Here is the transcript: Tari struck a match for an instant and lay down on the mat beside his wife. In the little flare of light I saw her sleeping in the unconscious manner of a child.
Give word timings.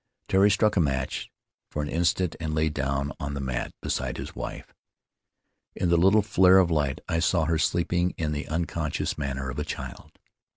Tari 0.27 0.49
struck 0.49 0.75
a 0.75 0.79
match 0.81 1.29
for 1.69 1.83
an 1.83 1.87
instant 1.87 2.35
and 2.39 2.55
lay 2.55 2.69
down 2.69 3.13
on 3.19 3.35
the 3.35 3.39
mat 3.39 3.71
beside 3.83 4.17
his 4.17 4.35
wife. 4.35 4.73
In 5.75 5.89
the 5.89 5.95
little 5.95 6.23
flare 6.23 6.57
of 6.57 6.71
light 6.71 7.01
I 7.07 7.19
saw 7.19 7.45
her 7.45 7.59
sleeping 7.59 8.15
in 8.17 8.31
the 8.31 8.47
unconscious 8.47 9.15
manner 9.19 9.51
of 9.51 9.59
a 9.59 9.63
child. 9.63 10.17